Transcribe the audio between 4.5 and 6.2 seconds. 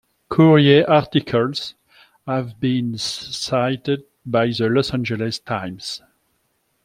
"Los Angeles Times".